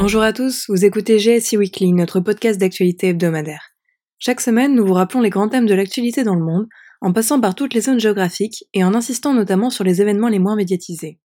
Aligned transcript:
Bonjour 0.00 0.22
à 0.22 0.32
tous, 0.32 0.64
vous 0.70 0.86
écoutez 0.86 1.18
GSI 1.18 1.58
Weekly, 1.58 1.92
notre 1.92 2.20
podcast 2.20 2.58
d'actualité 2.58 3.08
hebdomadaire. 3.08 3.74
Chaque 4.18 4.40
semaine, 4.40 4.74
nous 4.74 4.86
vous 4.86 4.94
rappelons 4.94 5.20
les 5.20 5.28
grands 5.28 5.50
thèmes 5.50 5.66
de 5.66 5.74
l'actualité 5.74 6.24
dans 6.24 6.36
le 6.36 6.42
monde, 6.42 6.68
en 7.02 7.12
passant 7.12 7.38
par 7.38 7.54
toutes 7.54 7.74
les 7.74 7.82
zones 7.82 8.00
géographiques 8.00 8.64
et 8.72 8.82
en 8.82 8.94
insistant 8.94 9.34
notamment 9.34 9.68
sur 9.68 9.84
les 9.84 10.00
événements 10.00 10.30
les 10.30 10.38
moins 10.38 10.56
médiatisés. 10.56 11.18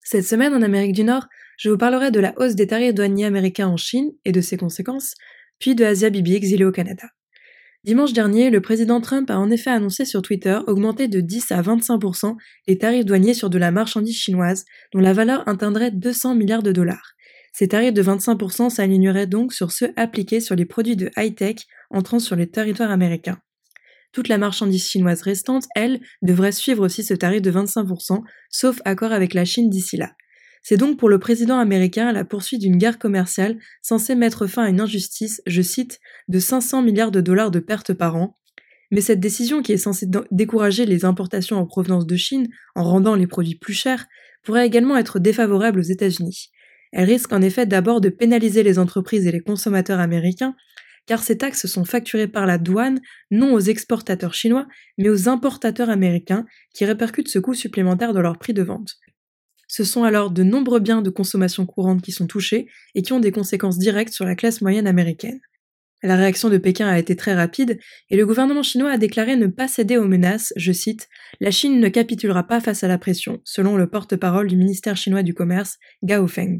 Cette 0.00 0.24
semaine, 0.24 0.54
en 0.54 0.62
Amérique 0.62 0.94
du 0.94 1.04
Nord, 1.04 1.26
je 1.58 1.68
vous 1.68 1.76
parlerai 1.76 2.10
de 2.10 2.20
la 2.20 2.32
hausse 2.38 2.54
des 2.54 2.68
tarifs 2.68 2.94
douaniers 2.94 3.26
américains 3.26 3.68
en 3.68 3.76
Chine 3.76 4.12
et 4.24 4.32
de 4.32 4.40
ses 4.40 4.56
conséquences, 4.56 5.12
puis 5.58 5.74
de 5.74 5.84
Asia 5.84 6.08
Bibi 6.08 6.34
exilé 6.34 6.64
au 6.64 6.72
Canada. 6.72 7.08
Dimanche 7.84 8.12
dernier, 8.12 8.50
le 8.50 8.60
président 8.60 9.00
Trump 9.00 9.28
a 9.28 9.38
en 9.40 9.50
effet 9.50 9.70
annoncé 9.70 10.04
sur 10.04 10.22
Twitter 10.22 10.56
augmenter 10.68 11.08
de 11.08 11.20
10 11.20 11.50
à 11.50 11.60
25% 11.62 12.36
les 12.68 12.78
tarifs 12.78 13.04
douaniers 13.04 13.34
sur 13.34 13.50
de 13.50 13.58
la 13.58 13.72
marchandise 13.72 14.16
chinoise, 14.16 14.64
dont 14.92 15.00
la 15.00 15.12
valeur 15.12 15.42
atteindrait 15.48 15.90
200 15.90 16.36
milliards 16.36 16.62
de 16.62 16.70
dollars. 16.70 17.16
Ces 17.52 17.66
tarifs 17.66 17.92
de 17.92 18.02
25% 18.02 18.70
s'aligneraient 18.70 19.26
donc 19.26 19.52
sur 19.52 19.72
ceux 19.72 19.92
appliqués 19.96 20.38
sur 20.38 20.54
les 20.54 20.64
produits 20.64 20.94
de 20.94 21.10
high-tech 21.16 21.56
entrant 21.90 22.20
sur 22.20 22.36
les 22.36 22.48
territoires 22.48 22.92
américains. 22.92 23.40
Toute 24.12 24.28
la 24.28 24.38
marchandise 24.38 24.86
chinoise 24.86 25.22
restante, 25.22 25.66
elle, 25.74 26.00
devrait 26.22 26.52
suivre 26.52 26.84
aussi 26.84 27.02
ce 27.02 27.14
tarif 27.14 27.42
de 27.42 27.50
25%, 27.50 28.22
sauf 28.48 28.80
accord 28.84 29.10
avec 29.10 29.34
la 29.34 29.44
Chine 29.44 29.70
d'ici 29.70 29.96
là. 29.96 30.12
C'est 30.62 30.76
donc 30.76 30.98
pour 30.98 31.08
le 31.08 31.18
président 31.18 31.58
américain 31.58 32.12
la 32.12 32.24
poursuite 32.24 32.60
d'une 32.60 32.78
guerre 32.78 32.98
commerciale 32.98 33.58
censée 33.82 34.14
mettre 34.14 34.46
fin 34.46 34.64
à 34.64 34.68
une 34.68 34.80
injustice, 34.80 35.42
je 35.46 35.62
cite, 35.62 35.98
de 36.28 36.38
500 36.38 36.82
milliards 36.82 37.10
de 37.10 37.20
dollars 37.20 37.50
de 37.50 37.58
pertes 37.58 37.92
par 37.92 38.16
an. 38.16 38.38
Mais 38.92 39.00
cette 39.00 39.20
décision 39.20 39.62
qui 39.62 39.72
est 39.72 39.78
censée 39.78 40.06
décourager 40.30 40.86
les 40.86 41.04
importations 41.04 41.56
en 41.56 41.66
provenance 41.66 42.06
de 42.06 42.16
Chine 42.16 42.48
en 42.74 42.84
rendant 42.84 43.16
les 43.16 43.26
produits 43.26 43.56
plus 43.56 43.72
chers 43.72 44.06
pourrait 44.44 44.66
également 44.66 44.96
être 44.96 45.18
défavorable 45.18 45.80
aux 45.80 45.82
États-Unis. 45.82 46.50
Elle 46.92 47.08
risque 47.08 47.32
en 47.32 47.42
effet 47.42 47.66
d'abord 47.66 48.00
de 48.00 48.10
pénaliser 48.10 48.62
les 48.62 48.78
entreprises 48.78 49.26
et 49.26 49.32
les 49.32 49.40
consommateurs 49.40 49.98
américains, 49.98 50.54
car 51.06 51.22
ces 51.22 51.38
taxes 51.38 51.66
sont 51.66 51.84
facturées 51.84 52.28
par 52.28 52.46
la 52.46 52.58
douane 52.58 53.00
non 53.30 53.54
aux 53.54 53.60
exportateurs 53.60 54.34
chinois, 54.34 54.68
mais 54.98 55.08
aux 55.08 55.28
importateurs 55.28 55.90
américains 55.90 56.44
qui 56.74 56.84
répercutent 56.84 57.30
ce 57.30 57.38
coût 57.38 57.54
supplémentaire 57.54 58.12
dans 58.12 58.20
leur 58.20 58.38
prix 58.38 58.52
de 58.52 58.62
vente. 58.62 58.98
Ce 59.74 59.84
sont 59.84 60.04
alors 60.04 60.30
de 60.30 60.42
nombreux 60.42 60.80
biens 60.80 61.00
de 61.00 61.08
consommation 61.08 61.64
courante 61.64 62.02
qui 62.02 62.12
sont 62.12 62.26
touchés 62.26 62.68
et 62.94 63.00
qui 63.00 63.14
ont 63.14 63.20
des 63.20 63.32
conséquences 63.32 63.78
directes 63.78 64.12
sur 64.12 64.26
la 64.26 64.34
classe 64.34 64.60
moyenne 64.60 64.86
américaine. 64.86 65.40
La 66.02 66.14
réaction 66.14 66.50
de 66.50 66.58
Pékin 66.58 66.86
a 66.86 66.98
été 66.98 67.16
très 67.16 67.32
rapide 67.32 67.78
et 68.10 68.16
le 68.18 68.26
gouvernement 68.26 68.62
chinois 68.62 68.90
a 68.90 68.98
déclaré 68.98 69.34
ne 69.34 69.46
pas 69.46 69.68
céder 69.68 69.96
aux 69.96 70.06
menaces, 70.06 70.52
je 70.56 70.72
cite, 70.72 71.08
La 71.40 71.50
Chine 71.50 71.80
ne 71.80 71.88
capitulera 71.88 72.46
pas 72.46 72.60
face 72.60 72.84
à 72.84 72.88
la 72.88 72.98
pression, 72.98 73.40
selon 73.44 73.78
le 73.78 73.88
porte-parole 73.88 74.46
du 74.46 74.56
ministère 74.56 74.98
chinois 74.98 75.22
du 75.22 75.32
Commerce, 75.32 75.78
Gao 76.02 76.26
Feng. 76.26 76.58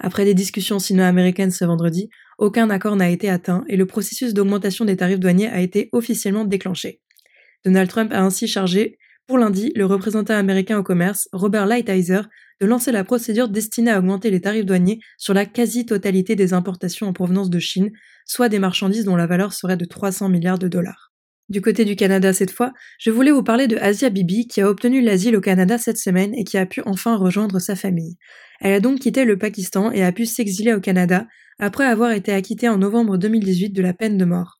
Après 0.00 0.24
des 0.24 0.34
discussions 0.34 0.80
sino-américaines 0.80 1.52
ce 1.52 1.64
vendredi, 1.64 2.10
aucun 2.38 2.68
accord 2.68 2.96
n'a 2.96 3.10
été 3.10 3.30
atteint 3.30 3.62
et 3.68 3.76
le 3.76 3.86
processus 3.86 4.34
d'augmentation 4.34 4.84
des 4.84 4.96
tarifs 4.96 5.20
douaniers 5.20 5.50
a 5.50 5.60
été 5.60 5.88
officiellement 5.92 6.44
déclenché. 6.44 7.00
Donald 7.64 7.88
Trump 7.88 8.12
a 8.12 8.20
ainsi 8.20 8.48
chargé 8.48 8.98
pour 9.30 9.38
lundi 9.38 9.70
le 9.76 9.86
représentant 9.86 10.34
américain 10.34 10.76
au 10.76 10.82
commerce, 10.82 11.28
Robert 11.30 11.64
Lighthizer, 11.64 12.28
de 12.60 12.66
lancer 12.66 12.90
la 12.90 13.04
procédure 13.04 13.48
destinée 13.48 13.92
à 13.92 14.00
augmenter 14.00 14.28
les 14.28 14.40
tarifs 14.40 14.66
douaniers 14.66 14.98
sur 15.18 15.34
la 15.34 15.46
quasi-totalité 15.46 16.34
des 16.34 16.52
importations 16.52 17.06
en 17.06 17.12
provenance 17.12 17.48
de 17.48 17.60
Chine, 17.60 17.92
soit 18.26 18.48
des 18.48 18.58
marchandises 18.58 19.04
dont 19.04 19.14
la 19.14 19.28
valeur 19.28 19.52
serait 19.52 19.76
de 19.76 19.84
300 19.84 20.30
milliards 20.30 20.58
de 20.58 20.66
dollars. 20.66 21.12
Du 21.48 21.60
côté 21.60 21.84
du 21.84 21.94
Canada 21.94 22.32
cette 22.32 22.50
fois, 22.50 22.72
je 22.98 23.12
voulais 23.12 23.30
vous 23.30 23.44
parler 23.44 23.68
de 23.68 23.76
Asia 23.76 24.10
Bibi 24.10 24.48
qui 24.48 24.62
a 24.62 24.68
obtenu 24.68 25.00
l'asile 25.00 25.36
au 25.36 25.40
Canada 25.40 25.78
cette 25.78 25.98
semaine 25.98 26.34
et 26.34 26.42
qui 26.42 26.58
a 26.58 26.66
pu 26.66 26.82
enfin 26.84 27.14
rejoindre 27.14 27.60
sa 27.60 27.76
famille. 27.76 28.16
Elle 28.60 28.72
a 28.72 28.80
donc 28.80 28.98
quitté 28.98 29.24
le 29.24 29.38
Pakistan 29.38 29.92
et 29.92 30.02
a 30.02 30.10
pu 30.10 30.26
s'exiler 30.26 30.74
au 30.74 30.80
Canada 30.80 31.28
après 31.60 31.84
avoir 31.84 32.10
été 32.10 32.32
acquittée 32.32 32.68
en 32.68 32.78
novembre 32.78 33.16
2018 33.16 33.70
de 33.70 33.82
la 33.82 33.94
peine 33.94 34.18
de 34.18 34.24
mort. 34.24 34.59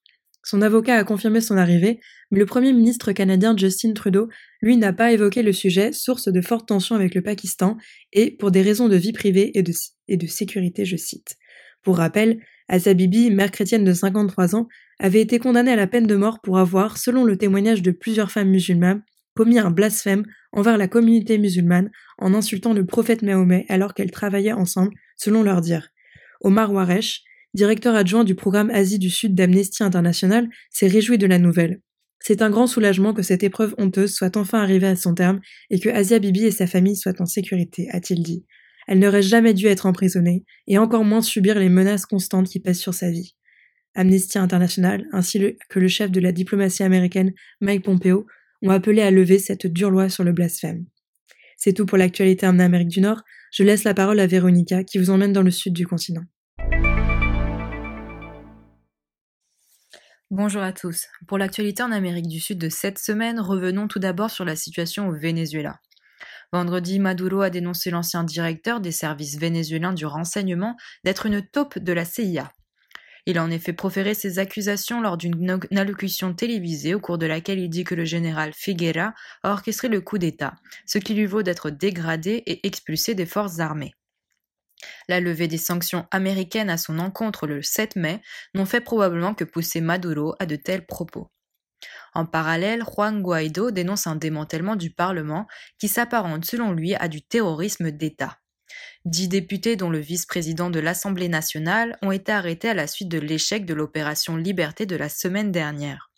Son 0.51 0.63
avocat 0.63 0.97
a 0.97 1.05
confirmé 1.05 1.41
son 1.41 1.57
arrivée, 1.57 2.01
mais 2.33 2.41
le 2.41 2.45
Premier 2.45 2.73
ministre 2.73 3.13
canadien 3.13 3.57
Justin 3.57 3.93
Trudeau, 3.93 4.29
lui, 4.63 4.77
n'a 4.77 4.93
pas 4.93 5.13
évoqué 5.13 5.45
le 5.45 5.53
sujet, 5.53 5.93
source 5.93 6.27
de 6.27 6.41
fortes 6.41 6.67
tensions 6.67 6.97
avec 6.97 7.15
le 7.15 7.23
Pakistan, 7.23 7.77
et 8.13 8.33
pour 8.33 8.51
des 8.51 8.61
raisons 8.61 8.89
de 8.89 8.97
vie 8.97 9.13
privée 9.13 9.53
et 9.55 9.63
de, 9.63 10.27
sécurité, 10.27 10.85
je 10.85 10.97
cite. 10.97 11.37
Pour 11.85 11.99
rappel, 11.99 12.41
Asa 12.67 12.95
Bibi, 12.95 13.31
mère 13.31 13.53
chrétienne 13.53 13.85
de 13.85 13.93
53 13.93 14.57
ans, 14.57 14.67
avait 14.99 15.21
été 15.21 15.39
condamnée 15.39 15.71
à 15.71 15.77
la 15.77 15.87
peine 15.87 16.09
de 16.09 16.17
mort 16.17 16.41
pour 16.41 16.59
avoir, 16.59 16.99
selon 16.99 17.23
le 17.23 17.37
témoignage 17.37 17.81
de 17.81 17.93
plusieurs 17.93 18.33
femmes 18.33 18.51
musulmanes, 18.51 19.05
commis 19.37 19.61
un 19.61 19.71
blasphème 19.71 20.25
envers 20.51 20.79
la 20.79 20.89
communauté 20.89 21.39
musulmane 21.39 21.93
en 22.19 22.35
insultant 22.35 22.73
le 22.73 22.85
prophète 22.85 23.23
Mahomet 23.23 23.67
alors 23.69 23.95
qu'elles 23.95 24.11
travaillaient 24.11 24.51
ensemble, 24.51 24.95
selon 25.17 25.45
leur 25.45 25.61
dire. 25.61 25.91
Omar 26.41 26.73
Waresh, 26.73 27.23
directeur 27.55 27.95
adjoint 27.95 28.25
du 28.25 28.35
programme 28.35 28.71
Asie 28.71 28.99
du 28.99 29.11
Sud 29.11 29.35
d'Amnesty 29.35 29.83
International, 29.83 30.49
s'est 30.71 30.87
réjoui 30.87 31.19
de 31.19 31.27
la 31.27 31.39
nouvelle. 31.39 31.81
C'est 32.21 32.43
un 32.43 32.51
grand 32.51 32.67
soulagement 32.67 33.15
que 33.15 33.23
cette 33.23 33.43
épreuve 33.43 33.75
honteuse 33.79 34.15
soit 34.15 34.37
enfin 34.37 34.61
arrivée 34.61 34.87
à 34.87 34.97
son 34.97 35.15
terme 35.15 35.41
et 35.71 35.81
que 35.81 35.89
Asia 35.89 36.19
Bibi 36.19 36.45
et 36.45 36.51
sa 36.51 36.67
famille 36.67 36.97
soient 36.97 37.21
en 37.21 37.27
sécurité, 37.27 37.89
a-t-il 37.91 38.23
dit. 38.23 38.45
Elle 38.87 38.99
n'aurait 38.99 39.23
jamais 39.23 39.55
dû 39.55 39.67
être 39.67 39.87
emprisonnée, 39.87 40.45
et 40.67 40.77
encore 40.77 41.05
moins 41.05 41.23
subir 41.23 41.59
les 41.59 41.69
menaces 41.69 42.07
constantes 42.07 42.49
qui 42.49 42.61
pèsent 42.61 42.81
sur 42.81 42.95
sa 42.95 43.11
vie. 43.11 43.37
Amnesty 43.95 44.39
International, 44.39 45.07
ainsi 45.13 45.57
que 45.69 45.79
le 45.79 45.89
chef 45.89 46.11
de 46.11 46.21
la 46.21 46.33
diplomatie 46.33 46.83
américaine, 46.83 47.33
Mike 47.61 47.85
Pompeo, 47.85 48.27
ont 48.63 48.71
appelé 48.71 49.03
à 49.03 49.11
lever 49.11 49.39
cette 49.39 49.67
dure 49.67 49.91
loi 49.91 50.09
sur 50.09 50.25
le 50.25 50.33
blasphème. 50.33 50.87
C'est 51.57 51.73
tout 51.73 51.87
pour 51.87 51.99
l'actualité 51.99 52.47
en 52.47 52.59
Amérique 52.59 52.89
du 52.89 53.01
Nord. 53.01 53.23
Je 53.53 53.65
laisse 53.65 53.85
la 53.85 53.95
parole 53.95 54.21
à 54.21 54.27
Véronica 54.27 54.85
qui 54.85 54.99
vous 54.99 55.11
emmène 55.11 55.33
dans 55.33 55.43
le 55.43 55.51
sud 55.51 55.73
du 55.73 55.87
continent. 55.87 56.25
Bonjour 60.33 60.63
à 60.63 60.73
tous. 60.73 61.09
Pour 61.27 61.39
l'actualité 61.39 61.83
en 61.83 61.91
Amérique 61.91 62.29
du 62.29 62.39
Sud 62.39 62.59
de 62.59 62.69
cette 62.69 63.01
semaine, 63.01 63.41
revenons 63.41 63.89
tout 63.89 63.99
d'abord 63.99 64.31
sur 64.31 64.45
la 64.45 64.55
situation 64.55 65.09
au 65.09 65.13
Venezuela. 65.13 65.81
Vendredi, 66.53 67.01
Maduro 67.01 67.41
a 67.41 67.51
dénoncé 67.51 67.91
l'ancien 67.91 68.23
directeur 68.23 68.81
des 68.81 68.93
services 68.93 69.39
vénézuéliens 69.39 69.93
du 69.93 70.07
renseignement 70.07 70.77
d'être 71.03 71.27
une 71.27 71.45
taupe 71.45 71.81
de 71.81 71.93
la 71.93 72.05
CIA. 72.05 72.53
Il 73.27 73.39
a 73.39 73.45
en 73.45 73.51
effet 73.51 73.73
proféré 73.73 74.15
ces 74.15 74.39
accusations 74.39 75.01
lors 75.01 75.17
d'une 75.17 75.59
allocution 75.77 76.33
télévisée 76.33 76.95
au 76.95 77.01
cours 77.01 77.19
de 77.19 77.27
laquelle 77.27 77.59
il 77.59 77.69
dit 77.69 77.83
que 77.83 77.97
le 77.97 78.05
général 78.05 78.53
Figuera 78.55 79.15
a 79.43 79.51
orchestré 79.51 79.89
le 79.89 80.01
coup 80.01 80.19
d'État, 80.19 80.55
ce 80.87 80.99
qui 80.99 81.15
lui 81.15 81.27
vaut 81.27 81.43
d'être 81.43 81.71
dégradé 81.71 82.45
et 82.47 82.65
expulsé 82.65 83.17
des 83.17 83.27
forces 83.27 83.59
armées. 83.59 83.95
La 85.09 85.21
levée 85.21 85.49
des 85.49 85.59
sanctions 85.59 86.07
américaines 86.11 86.71
à 86.71 86.77
son 86.77 86.99
encontre 86.99 87.47
le 87.47 87.63
7 87.63 87.97
mai 87.97 88.21
n'ont 88.55 88.67
fait 88.67 88.81
probablement 88.81 89.35
que 89.35 89.45
pousser 89.45 89.81
Maduro 89.81 90.35
à 90.39 90.47
de 90.47 90.57
tels 90.57 90.87
propos. 90.87 91.31
En 92.15 92.27
parallèle, 92.27 92.85
Juan 92.85 93.23
Guaido 93.23 93.71
dénonce 93.71 94.07
un 94.07 94.17
démantèlement 94.17 94.77
du 94.77 94.91
Parlement 94.91 95.47
qui 95.79 95.89
s'apparente 95.89 96.45
selon 96.45 96.73
lui 96.73 96.95
à 96.95 97.09
du 97.09 97.23
terrorisme 97.23 97.91
d'État. 97.91 98.39
Dix 99.05 99.29
députés, 99.29 99.77
dont 99.77 99.91
le 99.91 99.99
vice-président 99.99 100.71
de 100.71 100.79
l'Assemblée 100.79 101.29
nationale, 101.29 101.97
ont 102.03 102.13
été 102.13 102.33
arrêtés 102.33 102.69
à 102.69 102.75
la 102.75 102.87
suite 102.87 103.09
de 103.09 103.19
l'échec 103.19 103.65
de 103.65 103.75
l'opération 103.75 104.37
Liberté 104.37 104.87
de 104.87 104.97
la 104.97 105.09
semaine 105.09 105.53
dernière. 105.53 106.11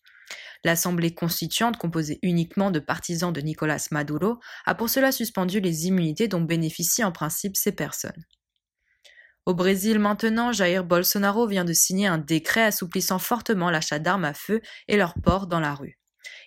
L'Assemblée 0.64 1.14
constituante, 1.14 1.76
composée 1.76 2.18
uniquement 2.22 2.70
de 2.70 2.78
partisans 2.78 3.32
de 3.32 3.40
Nicolas 3.40 3.84
Maduro, 3.90 4.38
a 4.64 4.74
pour 4.74 4.90
cela 4.90 5.10
suspendu 5.10 5.60
les 5.60 5.86
immunités 5.86 6.28
dont 6.28 6.40
bénéficient 6.40 7.04
en 7.04 7.12
principe 7.12 7.56
ces 7.56 7.72
personnes. 7.72 8.24
Au 9.44 9.54
Brésil 9.54 9.98
maintenant, 9.98 10.52
Jair 10.52 10.84
Bolsonaro 10.84 11.48
vient 11.48 11.64
de 11.64 11.72
signer 11.72 12.06
un 12.06 12.18
décret 12.18 12.62
assouplissant 12.62 13.18
fortement 13.18 13.70
l'achat 13.70 13.98
d'armes 13.98 14.24
à 14.24 14.34
feu 14.34 14.60
et 14.86 14.96
leur 14.96 15.14
port 15.14 15.48
dans 15.48 15.58
la 15.58 15.74
rue. 15.74 15.98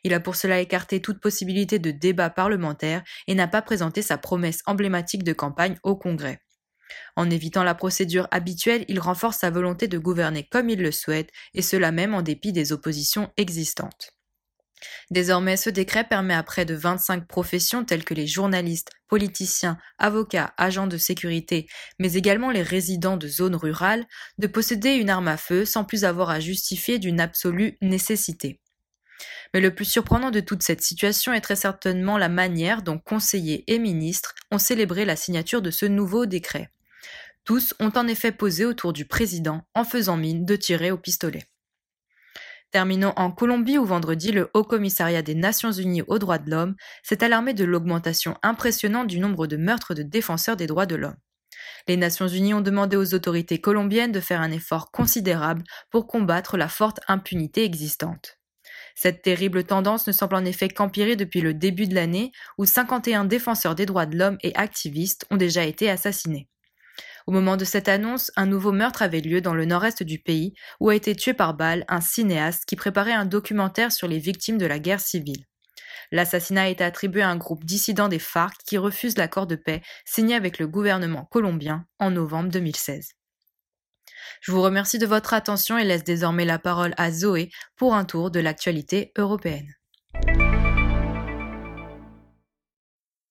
Il 0.05 0.13
a 0.13 0.21
pour 0.21 0.37
cela 0.37 0.61
écarté 0.61 1.01
toute 1.01 1.19
possibilité 1.19 1.77
de 1.77 1.91
débat 1.91 2.29
parlementaire 2.29 3.03
et 3.27 3.35
n'a 3.35 3.47
pas 3.47 3.61
présenté 3.61 4.01
sa 4.01 4.17
promesse 4.17 4.61
emblématique 4.65 5.23
de 5.23 5.33
campagne 5.33 5.77
au 5.83 5.97
Congrès. 5.97 6.39
En 7.17 7.29
évitant 7.29 7.63
la 7.63 7.75
procédure 7.75 8.29
habituelle, 8.31 8.85
il 8.87 8.99
renforce 9.01 9.39
sa 9.39 9.49
volonté 9.49 9.89
de 9.89 9.97
gouverner 9.97 10.47
comme 10.47 10.69
il 10.69 10.81
le 10.81 10.91
souhaite, 10.91 11.31
et 11.53 11.61
cela 11.61 11.91
même 11.91 12.13
en 12.13 12.21
dépit 12.21 12.53
des 12.53 12.71
oppositions 12.71 13.29
existantes. 13.35 14.14
Désormais, 15.11 15.57
ce 15.57 15.69
décret 15.69 16.03
permet 16.03 16.33
à 16.33 16.43
près 16.43 16.65
de 16.65 16.75
25 16.75 17.27
professions 17.27 17.85
telles 17.85 18.03
que 18.03 18.13
les 18.13 18.27
journalistes, 18.27 18.91
politiciens, 19.07 19.77
avocats, 19.97 20.53
agents 20.57 20.87
de 20.87 20.97
sécurité, 20.97 21.67
mais 21.99 22.13
également 22.13 22.51
les 22.51 22.61
résidents 22.61 23.17
de 23.17 23.27
zones 23.27 23.55
rurales, 23.55 24.05
de 24.37 24.47
posséder 24.47 24.95
une 24.95 25.09
arme 25.09 25.27
à 25.27 25.37
feu 25.37 25.65
sans 25.65 25.83
plus 25.83 26.05
avoir 26.05 26.29
à 26.29 26.39
justifier 26.39 26.99
d'une 26.99 27.19
absolue 27.19 27.77
nécessité. 27.81 28.59
Mais 29.53 29.61
le 29.61 29.73
plus 29.73 29.85
surprenant 29.85 30.31
de 30.31 30.41
toute 30.41 30.63
cette 30.63 30.81
situation 30.81 31.31
est 31.31 31.41
très 31.41 31.55
certainement 31.55 32.17
la 32.17 32.29
manière 32.29 32.81
dont 32.81 32.99
conseillers 32.99 33.63
et 33.67 33.79
ministres 33.79 34.35
ont 34.51 34.57
célébré 34.57 35.05
la 35.05 35.15
signature 35.15 35.61
de 35.61 35.71
ce 35.71 35.85
nouveau 35.85 36.25
décret. 36.25 36.69
Tous 37.45 37.75
ont 37.79 37.91
en 37.95 38.07
effet 38.07 38.31
posé 38.31 38.65
autour 38.65 38.91
du 38.91 39.05
président 39.05 39.61
en 39.75 39.83
faisant 39.83 40.17
mine 40.17 40.45
de 40.45 40.55
tirer 40.55 40.91
au 40.91 40.97
pistolet. 40.97 41.43
Terminons 42.71 43.13
en 43.15 43.31
Colombie 43.31 43.77
où 43.77 43.85
vendredi 43.85 44.31
le 44.31 44.49
Haut 44.53 44.63
Commissariat 44.63 45.21
des 45.21 45.35
Nations 45.35 45.71
Unies 45.71 46.03
aux 46.07 46.19
droits 46.19 46.39
de 46.39 46.49
l'homme 46.49 46.75
s'est 47.03 47.23
alarmé 47.23 47.53
de 47.53 47.63
l'augmentation 47.63 48.35
impressionnante 48.43 49.07
du 49.07 49.19
nombre 49.19 49.47
de 49.47 49.57
meurtres 49.57 49.93
de 49.93 50.03
défenseurs 50.03 50.57
des 50.57 50.67
droits 50.67 50.85
de 50.85 50.95
l'homme. 50.95 51.17
Les 51.87 51.97
Nations 51.97 52.27
Unies 52.27 52.53
ont 52.53 52.61
demandé 52.61 52.97
aux 52.97 53.13
autorités 53.13 53.59
colombiennes 53.59 54.11
de 54.11 54.19
faire 54.19 54.41
un 54.41 54.51
effort 54.51 54.91
considérable 54.91 55.63
pour 55.89 56.07
combattre 56.07 56.57
la 56.57 56.67
forte 56.67 56.99
impunité 57.07 57.63
existante. 57.63 58.37
Cette 58.95 59.21
terrible 59.21 59.63
tendance 59.63 60.07
ne 60.07 60.11
semble 60.11 60.35
en 60.35 60.45
effet 60.45 60.69
qu'empirer 60.69 61.15
depuis 61.15 61.41
le 61.41 61.53
début 61.53 61.87
de 61.87 61.95
l'année 61.95 62.31
où 62.57 62.65
51 62.65 63.25
défenseurs 63.25 63.75
des 63.75 63.85
droits 63.85 64.05
de 64.05 64.17
l'homme 64.17 64.37
et 64.41 64.55
activistes 64.55 65.25
ont 65.29 65.37
déjà 65.37 65.63
été 65.63 65.89
assassinés. 65.89 66.47
Au 67.27 67.31
moment 67.31 67.57
de 67.57 67.65
cette 67.65 67.87
annonce, 67.87 68.31
un 68.35 68.45
nouveau 68.45 68.71
meurtre 68.71 69.01
avait 69.01 69.19
lieu 69.19 69.41
dans 69.41 69.55
le 69.55 69.65
nord-est 69.65 70.03
du 70.03 70.19
pays 70.19 70.53
où 70.79 70.89
a 70.89 70.95
été 70.95 71.15
tué 71.15 71.33
par 71.33 71.55
balle 71.55 71.83
un 71.87 72.01
cinéaste 72.01 72.65
qui 72.65 72.75
préparait 72.75 73.13
un 73.13 73.25
documentaire 73.25 73.91
sur 73.91 74.07
les 74.07 74.19
victimes 74.19 74.59
de 74.59 74.67
la 74.67 74.77
guerre 74.77 74.99
civile. 74.99 75.45
L'assassinat 76.11 76.63
a 76.63 76.67
été 76.67 76.83
attribué 76.83 77.23
à 77.23 77.29
un 77.29 77.35
groupe 77.35 77.65
dissident 77.65 78.09
des 78.09 78.19
FARC 78.19 78.57
qui 78.67 78.77
refuse 78.77 79.17
l'accord 79.17 79.47
de 79.47 79.55
paix 79.55 79.81
signé 80.05 80.35
avec 80.35 80.59
le 80.59 80.67
gouvernement 80.67 81.25
colombien 81.25 81.87
en 81.99 82.11
novembre 82.11 82.49
2016. 82.49 83.13
Je 84.41 84.51
vous 84.51 84.61
remercie 84.61 84.99
de 84.99 85.07
votre 85.07 85.33
attention 85.33 85.79
et 85.79 85.83
laisse 85.83 86.03
désormais 86.03 86.45
la 86.45 86.59
parole 86.59 86.93
à 86.97 87.11
Zoé 87.11 87.49
pour 87.75 87.95
un 87.95 88.05
tour 88.05 88.29
de 88.29 88.39
l'actualité 88.39 89.11
européenne. 89.17 89.74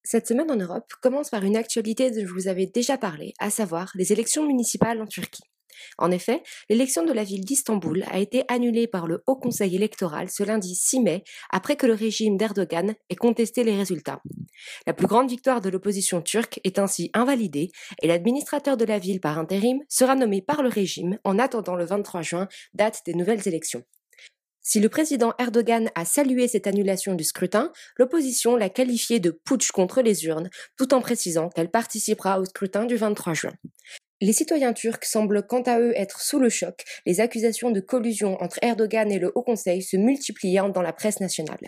Cette 0.07 0.29
semaine 0.29 0.51
en 0.51 0.57
Europe 0.57 0.93
commence 1.01 1.31
par 1.31 1.45
une 1.45 1.57
actualité 1.57 2.11
dont 2.11 2.27
je 2.27 2.33
vous 2.33 2.47
avais 2.47 2.67
déjà 2.67 2.99
parlé, 2.99 3.33
à 3.39 3.49
savoir 3.49 3.91
les 3.95 4.13
élections 4.13 4.47
municipales 4.47 5.01
en 5.01 5.07
Turquie. 5.07 5.45
En 5.97 6.11
effet, 6.11 6.43
l'élection 6.69 7.07
de 7.07 7.13
la 7.13 7.25
ville 7.25 7.45
d'Istanbul 7.45 8.05
a 8.11 8.19
été 8.19 8.45
annulée 8.49 8.87
par 8.87 9.07
le 9.07 9.25
Haut 9.27 9.37
Conseil 9.37 9.75
électoral 9.75 10.29
ce 10.29 10.43
lundi 10.43 10.75
6 10.75 11.01
mai, 11.01 11.25
après 11.51 11.77
que 11.77 11.87
le 11.87 11.95
régime 11.95 12.37
d'Erdogan 12.37 12.95
ait 13.09 13.17
contesté 13.17 13.65
les 13.65 13.75
résultats. 13.75 14.21
La 14.87 14.93
plus 14.93 15.07
grande 15.07 15.31
victoire 15.31 15.63
de 15.63 15.71
l'opposition 15.71 16.21
turque 16.21 16.61
est 16.65 16.79
ainsi 16.79 17.11
invalidée 17.15 17.71
et 18.03 18.07
l'administrateur 18.07 18.77
de 18.77 18.85
la 18.85 18.99
ville 18.99 19.21
par 19.21 19.39
intérim 19.39 19.81
sera 19.89 20.17
nommé 20.17 20.43
par 20.43 20.63
le 20.63 20.69
régime 20.69 21.19
en 21.25 21.39
attendant 21.39 21.77
le 21.77 21.87
23 21.87 22.21
juin, 22.21 22.49
date 22.75 23.01
des 23.07 23.15
nouvelles 23.15 23.49
élections. 23.49 23.85
Si 24.67 24.81
le 24.81 24.89
président 24.89 25.35
Erdogan 25.39 25.91
a 25.95 26.07
salué 26.07 26.49
cette 26.49 26.67
annulation 26.67 27.15
du 27.15 27.23
scrutin, 27.23 27.71
l'opposition 27.99 28.57
l'a 28.57 28.71
qualifié 28.71 29.21
de 29.21 29.31
putsch 29.31 29.71
contre 29.73 30.01
les 30.01 30.25
urnes, 30.25 30.49
tout 30.79 30.95
en 30.95 31.03
précisant 31.03 31.51
qu'elle 31.51 31.71
participera 31.71 32.41
au 32.41 32.47
scrutin 32.47 32.87
du 32.87 32.97
23 32.97 33.35
juin. 33.35 33.53
Les 34.21 34.33
citoyens 34.33 34.73
turcs 34.73 35.05
semblent 35.05 35.45
quant 35.45 35.63
à 35.63 35.81
eux 35.81 35.93
être 35.97 36.21
sous 36.21 36.39
le 36.39 36.49
choc, 36.49 36.85
les 37.05 37.21
accusations 37.21 37.73
de 37.73 37.81
collusion 37.81 38.41
entre 38.41 38.59
Erdogan 38.63 39.11
et 39.11 39.19
le 39.19 39.33
Haut 39.35 39.43
Conseil 39.43 39.83
se 39.83 39.97
multipliant 39.97 40.69
dans 40.69 40.83
la 40.83 40.93
presse 40.93 41.19
nationale. 41.19 41.59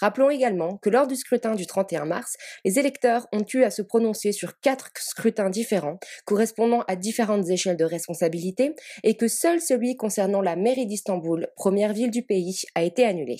Rappelons 0.00 0.30
également 0.30 0.76
que 0.76 0.90
lors 0.90 1.08
du 1.08 1.16
scrutin 1.16 1.56
du 1.56 1.66
31 1.66 2.04
mars, 2.04 2.36
les 2.64 2.78
électeurs 2.78 3.26
ont 3.32 3.44
eu 3.52 3.64
à 3.64 3.70
se 3.70 3.82
prononcer 3.82 4.30
sur 4.30 4.60
quatre 4.60 4.90
scrutins 4.96 5.50
différents, 5.50 5.98
correspondant 6.24 6.82
à 6.86 6.94
différentes 6.94 7.48
échelles 7.50 7.76
de 7.76 7.84
responsabilité, 7.84 8.74
et 9.02 9.16
que 9.16 9.26
seul 9.26 9.60
celui 9.60 9.96
concernant 9.96 10.40
la 10.40 10.54
mairie 10.54 10.86
d'Istanbul, 10.86 11.48
première 11.56 11.92
ville 11.92 12.12
du 12.12 12.22
pays, 12.22 12.62
a 12.76 12.84
été 12.84 13.04
annulé. 13.04 13.36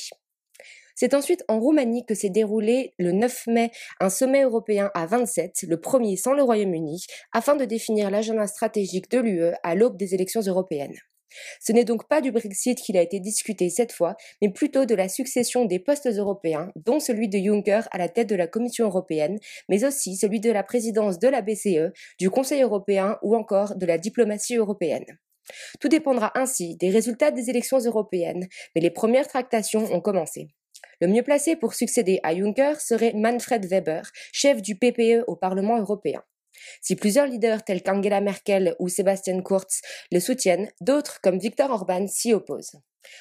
C'est 1.01 1.15
ensuite 1.15 1.45
en 1.47 1.61
Roumanie 1.61 2.05
que 2.05 2.17
s'est 2.17 2.29
déroulé 2.29 2.93
le 2.99 3.13
9 3.13 3.47
mai 3.47 3.71
un 4.01 4.11
sommet 4.11 4.43
européen 4.43 4.91
à 4.95 5.07
27, 5.07 5.67
le 5.69 5.81
premier 5.81 6.17
sans 6.17 6.33
le 6.33 6.43
Royaume-Uni, 6.43 7.07
afin 7.31 7.55
de 7.55 7.65
définir 7.65 8.11
l'agenda 8.11 8.49
stratégique 8.49 9.09
de 9.09 9.21
l'UE 9.21 9.53
à 9.63 9.77
l'aube 9.77 9.97
des 9.97 10.17
élections 10.17 10.41
européennes. 10.41 10.97
Ce 11.61 11.71
n'est 11.71 11.85
donc 11.85 12.09
pas 12.09 12.21
du 12.21 12.33
Brexit 12.33 12.81
qu'il 12.81 12.97
a 12.97 13.03
été 13.03 13.21
discuté 13.21 13.71
cette 13.71 13.93
fois, 13.93 14.17
mais 14.43 14.49
plutôt 14.49 14.87
de 14.87 14.95
la 14.97 15.09
succession 15.09 15.67
des 15.67 15.79
postes 15.79 16.09
européens, 16.09 16.73
dont 16.75 16.99
celui 16.99 17.29
de 17.29 17.39
Juncker 17.39 17.87
à 17.93 17.99
la 17.99 18.09
tête 18.09 18.29
de 18.29 18.35
la 18.35 18.49
Commission 18.49 18.87
européenne, 18.87 19.39
mais 19.69 19.85
aussi 19.85 20.17
celui 20.17 20.41
de 20.41 20.51
la 20.51 20.65
présidence 20.65 21.21
de 21.21 21.29
la 21.29 21.43
BCE, 21.43 21.93
du 22.19 22.29
Conseil 22.29 22.63
européen 22.63 23.19
ou 23.23 23.37
encore 23.37 23.77
de 23.77 23.87
la 23.87 23.99
diplomatie 23.99 24.57
européenne. 24.57 25.07
Tout 25.79 25.89
dépendra 25.89 26.33
ainsi 26.35 26.75
des 26.75 26.91
résultats 26.91 27.31
des 27.31 27.51
élections 27.51 27.79
européennes, 27.79 28.49
mais 28.75 28.81
les 28.81 28.91
premières 28.91 29.29
tractations 29.29 29.85
ont 29.95 30.01
commencé. 30.01 30.49
Le 31.01 31.09
mieux 31.09 31.23
placé 31.23 31.57
pour 31.57 31.75
succéder 31.75 32.21
à 32.23 32.35
Juncker 32.35 32.81
serait 32.81 33.13
Manfred 33.15 33.65
Weber, 33.67 34.11
chef 34.33 34.63
du 34.63 34.77
PPE 34.77 35.25
au 35.27 35.37
Parlement 35.37 35.79
européen. 35.79 36.23
Si 36.83 36.97
plusieurs 36.97 37.27
leaders 37.27 37.65
tels 37.65 37.83
qu'Angela 37.83 38.21
Merkel 38.21 38.75
ou 38.79 38.89
Sebastian 38.89 39.43
Kurz 39.43 39.81
le 40.11 40.21
soutiennent, 40.21 40.69
d'autres 40.81 41.21
comme 41.23 41.39
Viktor 41.39 41.71
Orban 41.71 42.07
s'y 42.07 42.33
opposent. 42.33 42.81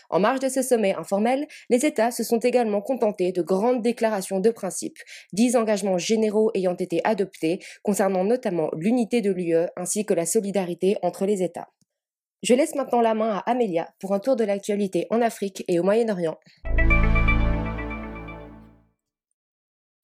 En 0.09 0.19
marge 0.19 0.39
de 0.39 0.50
ce 0.50 0.62
sommet 0.62 0.95
informel, 0.95 1.48
les 1.69 1.86
États 1.86 2.12
se 2.12 2.24
sont 2.24 2.39
également 2.39 2.81
contentés 2.81 3.31
de 3.31 3.42
grandes 3.42 3.81
déclarations 3.81 4.39
de 4.39 4.50
principe, 4.50 4.98
dix 5.33 5.56
engagements 5.56 5.98
généraux 5.98 6.51
ayant 6.56 6.75
été 6.75 7.01
adoptés 7.04 7.59
concernant 7.83 8.24
notamment 8.24 8.69
l'unité 8.75 9.21
de 9.21 9.31
l'UE 9.31 9.68
ainsi 9.75 10.06
que 10.06 10.13
la 10.13 10.25
solidarité 10.25 10.98
entre 11.04 11.25
les 11.25 11.44
États. 11.44 11.69
Je 12.44 12.54
laisse 12.54 12.75
maintenant 12.75 13.01
la 13.01 13.13
main 13.13 13.38
à 13.38 13.51
Amelia 13.51 13.89
pour 14.00 14.13
un 14.13 14.19
tour 14.19 14.36
de 14.36 14.44
l'actualité 14.44 15.07
en 15.09 15.21
Afrique 15.21 15.63
et 15.68 15.80
au 15.80 15.83
Moyen-Orient. 15.83 16.38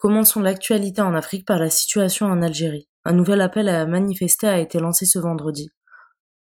Commençons 0.04 0.42
l'actualité 0.42 1.02
en 1.02 1.14
Afrique 1.14 1.48
par 1.48 1.60
la 1.60 1.70
situation 1.70 2.26
en 2.26 2.42
Algérie? 2.42 2.90
Un 3.06 3.14
nouvel 3.14 3.40
appel 3.40 3.70
à 3.70 3.86
manifester 3.86 4.48
a 4.48 4.60
été 4.60 4.78
lancé 4.80 5.06
ce 5.06 5.18
vendredi. 5.18 5.70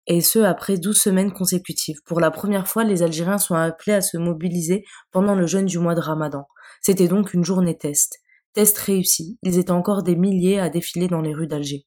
Et 0.09 0.23
ce, 0.23 0.41
après 0.41 0.77
douze 0.77 1.01
semaines 1.01 1.33
consécutives. 1.33 1.99
Pour 2.05 2.19
la 2.19 2.33
première 2.33 2.67
fois, 2.67 2.83
les 2.83 3.05
Algériens 3.05 3.39
sont 3.39 3.55
appelés 3.55 3.93
à 3.93 4.01
se 4.01 4.17
mobiliser 4.17 4.83
pendant 5.13 5.37
le 5.37 5.47
jeûne 5.47 5.67
du 5.67 5.79
mois 5.79 5.95
de 5.95 6.01
Ramadan. 6.01 6.49
C'était 6.83 7.07
donc 7.07 7.33
une 7.33 7.45
journée 7.45 7.79
test. 7.79 8.19
Test 8.55 8.77
réussi. 8.77 9.39
Ils 9.45 9.57
étaient 9.57 9.71
encore 9.71 10.03
des 10.03 10.17
milliers 10.17 10.59
à 10.59 10.69
défiler 10.69 11.07
dans 11.07 11.21
les 11.21 11.33
rues 11.33 11.47
d'Alger. 11.47 11.87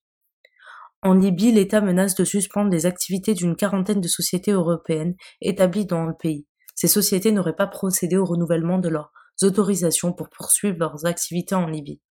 En 1.01 1.15
Libye, 1.15 1.51
l'État 1.51 1.81
menace 1.81 2.15
de 2.15 2.23
suspendre 2.23 2.71
les 2.71 2.85
activités 2.85 3.33
d'une 3.33 3.57
quarantaine 3.57 3.99
de 3.99 4.07
sociétés 4.07 4.51
européennes 4.51 5.15
établies 5.41 5.85
dans 5.85 6.05
le 6.05 6.15
pays. 6.17 6.47
Ces 6.75 6.87
sociétés 6.87 7.33
n'auraient 7.33 7.57
pas 7.57 7.67
procédé 7.67 8.15
au 8.15 8.23
renouvellement 8.23 8.79
de 8.79 8.87
leur 8.87 9.11
autorisations 9.43 10.13
pour 10.13 10.29
poursuivre 10.29 10.77
leurs 10.79 11.05
activités 11.05 11.55
en 11.55 11.67
Libye. 11.67 12.01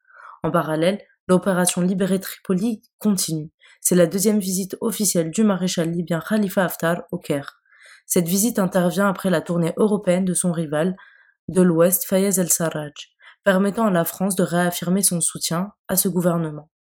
En 0.43 0.51
parallèle, 0.51 1.01
l'opération 1.29 1.81
Libérer 1.81 2.21
Tripoli 2.21 2.83
continue. 2.99 3.51
C'est 3.81 3.95
la 3.95 4.07
deuxième 4.07 4.39
visite 4.39 4.77
officielle 4.81 5.31
du 5.31 5.45
maréchal 5.45 5.91
libyen 5.91 6.21
Khalifa 6.21 6.65
Haftar 6.65 7.03
au 7.11 7.19
Caire. 7.19 7.61
Cette 8.07 8.29
visite 8.29 8.59
intervient 8.59 9.09
après 9.09 9.31
la 9.31 9.41
tournée 9.41 9.73
européenne 9.77 10.25
de 10.25 10.35
son 10.35 10.53
rival 10.53 10.97
de 11.49 11.63
l'Ouest, 11.63 12.07
Fayez 12.07 12.39
el-Sarraj, 12.39 12.93
permettant 13.45 13.87
à 13.87 13.91
la 13.91 14.05
France 14.05 14.37
de 14.37 14.43
réaffirmer 14.43 15.03
son 15.03 15.21
soutien 15.21 15.73
à 15.89 15.97
ce 15.97 16.09
gouvernement. 16.09 16.71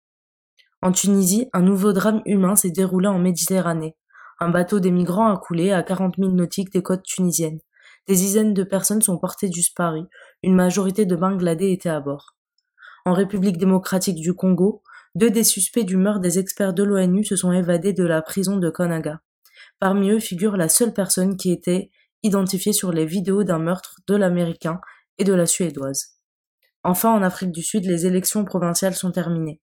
En 0.82 0.92
Tunisie, 0.92 1.48
un 1.52 1.62
nouveau 1.62 1.92
drame 1.92 2.22
humain 2.26 2.54
s'est 2.56 2.70
déroulé 2.70 3.08
en 3.08 3.18
Méditerranée. 3.18 3.96
Un 4.38 4.50
bateau 4.50 4.80
des 4.80 4.90
migrants 4.90 5.32
a 5.32 5.38
coulé 5.38 5.72
à 5.72 5.82
40 5.82 6.16
000 6.18 6.30
nautiques 6.32 6.72
des 6.72 6.82
côtes 6.82 7.02
tunisiennes. 7.02 7.60
Des 8.06 8.14
dizaines 8.14 8.54
de 8.54 8.62
personnes 8.62 9.02
sont 9.02 9.18
portées 9.18 9.48
disparues, 9.48 10.06
une 10.42 10.54
majorité 10.54 11.06
de 11.06 11.16
Bangladais 11.16 11.72
étaient 11.72 11.88
à 11.88 12.00
bord. 12.00 12.36
En 13.04 13.12
République 13.12 13.58
démocratique 13.58 14.20
du 14.20 14.34
Congo, 14.34 14.82
deux 15.14 15.30
des 15.30 15.44
suspects 15.44 15.84
du 15.84 15.96
meurtre 15.96 16.20
des 16.20 16.38
experts 16.38 16.74
de 16.74 16.82
l'ONU 16.82 17.24
se 17.24 17.36
sont 17.36 17.52
évadés 17.52 17.92
de 17.92 18.04
la 18.04 18.20
prison 18.20 18.56
de 18.56 18.68
Konaga. 18.68 19.20
Parmi 19.78 20.10
eux 20.10 20.20
figure 20.20 20.56
la 20.56 20.68
seule 20.68 20.92
personne 20.92 21.36
qui 21.36 21.52
était 21.52 21.90
identifiée 22.22 22.72
sur 22.72 22.92
les 22.92 23.06
vidéos 23.06 23.44
d'un 23.44 23.58
meurtre 23.58 23.96
de 24.08 24.14
l'Américain 24.14 24.80
et 25.18 25.24
de 25.24 25.32
la 25.32 25.46
Suédoise. 25.46 26.16
Enfin, 26.82 27.12
en 27.12 27.22
Afrique 27.22 27.52
du 27.52 27.62
Sud, 27.62 27.84
les 27.84 28.06
élections 28.06 28.44
provinciales 28.44 28.94
sont 28.94 29.10
terminées. 29.10 29.60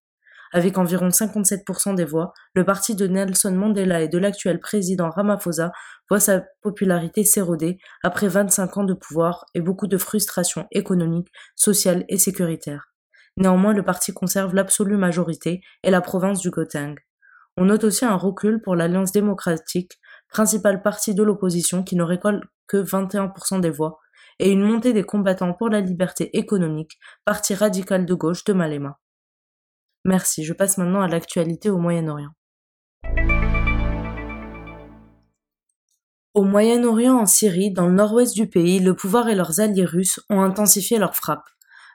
Avec 0.56 0.78
environ 0.78 1.08
57% 1.10 1.96
des 1.96 2.06
voix, 2.06 2.32
le 2.54 2.64
parti 2.64 2.94
de 2.96 3.08
Nelson 3.08 3.54
Mandela 3.54 4.02
et 4.02 4.08
de 4.08 4.20
l'actuel 4.20 4.60
président 4.60 5.10
Ramaphosa 5.10 5.72
voit 6.10 6.20
sa 6.20 6.44
popularité 6.62 7.24
s'éroder 7.24 7.80
après 8.04 8.28
25 8.28 8.78
ans 8.78 8.84
de 8.84 8.94
pouvoir 8.94 9.46
et 9.56 9.62
beaucoup 9.62 9.88
de 9.88 9.98
frustration 9.98 10.68
économique, 10.70 11.30
sociale 11.56 12.06
et 12.08 12.20
sécuritaire. 12.20 12.94
Néanmoins, 13.36 13.74
le 13.74 13.84
parti 13.84 14.14
conserve 14.14 14.54
l'absolue 14.54 14.96
majorité 14.96 15.62
et 15.82 15.90
la 15.90 16.02
province 16.02 16.40
du 16.40 16.52
Gauteng. 16.52 16.96
On 17.58 17.66
note 17.66 17.84
aussi 17.84 18.06
un 18.06 18.16
recul 18.16 18.62
pour 18.62 18.76
l'Alliance 18.76 19.12
démocratique, 19.12 20.00
principal 20.30 20.84
parti 20.84 21.16
de 21.16 21.24
l'opposition 21.24 21.84
qui 21.84 21.96
ne 21.96 22.04
récolte 22.04 22.44
que 22.68 22.78
21% 22.78 23.60
des 23.60 23.72
voix, 23.72 23.98
et 24.38 24.52
une 24.52 24.62
montée 24.62 24.94
des 24.94 25.04
combattants 25.04 25.54
pour 25.54 25.70
la 25.70 25.82
liberté 25.82 26.38
économique, 26.38 27.00
parti 27.26 27.56
radical 27.56 28.06
de 28.06 28.14
gauche 28.14 28.44
de 28.44 28.54
Malema. 28.54 29.00
Merci, 30.06 30.44
je 30.44 30.52
passe 30.52 30.78
maintenant 30.78 31.02
à 31.02 31.08
l'actualité 31.08 31.70
au 31.70 31.78
Moyen-Orient. 31.78 32.32
Au 36.34 36.44
Moyen-Orient, 36.44 37.18
en 37.20 37.26
Syrie, 37.26 37.72
dans 37.72 37.88
le 37.88 37.94
nord-ouest 37.94 38.34
du 38.34 38.50
pays, 38.50 38.80
le 38.80 38.96
pouvoir 38.96 39.30
et 39.30 39.36
leurs 39.36 39.62
alliés 39.62 39.86
russes 39.86 40.20
ont 40.30 40.42
intensifié 40.42 40.98
leurs 40.98 41.16
frappes. 41.16 41.48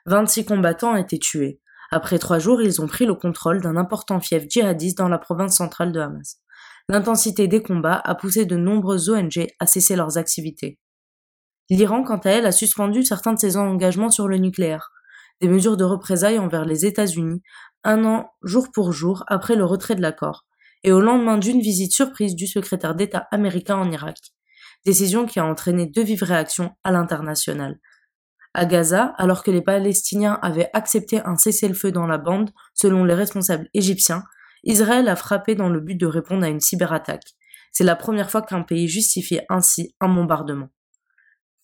26 0.07 0.45
combattants 0.45 0.93
ont 0.93 0.97
été 0.97 1.19
tués. 1.19 1.59
Après 1.91 2.17
trois 2.17 2.39
jours, 2.39 2.61
ils 2.63 2.81
ont 2.81 2.87
pris 2.87 3.05
le 3.05 3.13
contrôle 3.13 3.61
d'un 3.61 3.77
important 3.77 4.19
fief 4.19 4.45
djihadiste 4.49 4.97
dans 4.97 5.09
la 5.09 5.19
province 5.19 5.57
centrale 5.57 5.91
de 5.91 5.99
Hamas. 5.99 6.37
L'intensité 6.87 7.47
des 7.47 7.61
combats 7.61 8.01
a 8.03 8.15
poussé 8.15 8.45
de 8.45 8.55
nombreuses 8.55 9.09
ONG 9.09 9.45
à 9.59 9.67
cesser 9.67 9.95
leurs 9.95 10.17
activités. 10.17 10.79
L'Iran, 11.69 12.03
quant 12.03 12.17
à 12.17 12.31
elle, 12.31 12.47
a 12.47 12.51
suspendu 12.51 13.03
certains 13.03 13.33
de 13.33 13.39
ses 13.39 13.55
engagements 13.55 14.09
sur 14.09 14.27
le 14.27 14.37
nucléaire. 14.37 14.89
Des 15.41 15.47
mesures 15.47 15.77
de 15.77 15.83
représailles 15.83 16.39
envers 16.39 16.65
les 16.65 16.85
États-Unis 16.85 17.41
un 17.83 18.05
an 18.05 18.31
jour 18.43 18.71
pour 18.71 18.91
jour 18.91 19.23
après 19.27 19.55
le 19.55 19.65
retrait 19.65 19.95
de 19.95 20.01
l'accord. 20.01 20.45
et 20.83 20.93
au 20.93 21.01
lendemain 21.01 21.37
d'une 21.37 21.59
visite 21.59 21.91
surprise 21.91 22.35
du 22.35 22.47
secrétaire 22.47 22.95
d'État 22.95 23.27
américain 23.31 23.75
en 23.75 23.91
Irak. 23.91 24.17
Décision 24.85 25.25
qui 25.25 25.39
a 25.39 25.45
entraîné 25.45 25.87
deux 25.87 26.03
vives 26.03 26.23
réactions 26.23 26.71
à 26.85 26.91
l'international. 26.91 27.79
À 28.53 28.65
Gaza, 28.65 29.13
alors 29.17 29.43
que 29.43 29.51
les 29.51 29.61
Palestiniens 29.61 30.39
avaient 30.41 30.69
accepté 30.73 31.21
un 31.25 31.35
cessez-le-feu 31.35 31.91
dans 31.91 32.07
la 32.07 32.17
bande, 32.17 32.51
selon 32.73 33.03
les 33.03 33.13
responsables 33.13 33.67
égyptiens, 33.73 34.23
Israël 34.63 35.07
a 35.09 35.15
frappé 35.15 35.55
dans 35.55 35.69
le 35.69 35.81
but 35.81 35.95
de 35.95 36.05
répondre 36.07 36.45
à 36.45 36.49
une 36.49 36.61
cyberattaque. 36.61 37.35
C'est 37.71 37.83
la 37.83 37.95
première 37.95 38.31
fois 38.31 38.41
qu'un 38.41 38.63
pays 38.63 38.87
justifie 38.87 39.41
ainsi 39.49 39.95
un 39.99 40.09
bombardement. 40.09 40.69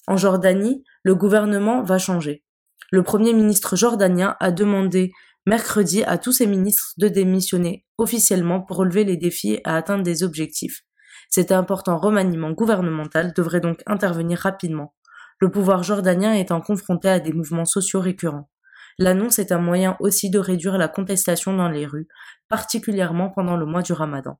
En 0.07 0.17
Jordanie, 0.17 0.83
le 1.03 1.15
gouvernement 1.15 1.83
va 1.83 1.97
changer. 1.97 2.43
Le 2.91 3.01
premier 3.01 3.33
ministre 3.33 3.75
jordanien 3.75 4.35
a 4.39 4.51
demandé 4.51 5.11
mercredi 5.45 6.03
à 6.03 6.17
tous 6.17 6.31
ses 6.31 6.47
ministres 6.47 6.93
de 6.97 7.07
démissionner 7.07 7.85
officiellement 7.97 8.61
pour 8.61 8.77
relever 8.77 9.03
les 9.03 9.17
défis 9.17 9.53
et 9.53 9.61
atteindre 9.65 10.03
des 10.03 10.23
objectifs. 10.23 10.81
Cet 11.29 11.51
important 11.51 11.97
remaniement 11.97 12.51
gouvernemental 12.51 13.33
devrait 13.33 13.59
donc 13.59 13.81
intervenir 13.85 14.39
rapidement, 14.39 14.95
le 15.39 15.51
pouvoir 15.51 15.83
jordanien 15.83 16.33
étant 16.33 16.61
confronté 16.61 17.09
à 17.09 17.19
des 17.19 17.33
mouvements 17.33 17.65
sociaux 17.65 17.99
récurrents. 17.99 18.49
L'annonce 18.97 19.39
est 19.39 19.51
un 19.51 19.59
moyen 19.59 19.97
aussi 19.99 20.29
de 20.29 20.39
réduire 20.39 20.77
la 20.77 20.87
contestation 20.87 21.55
dans 21.55 21.69
les 21.69 21.85
rues, 21.85 22.07
particulièrement 22.47 23.29
pendant 23.29 23.57
le 23.57 23.65
mois 23.65 23.81
du 23.81 23.93
ramadan. 23.93 24.39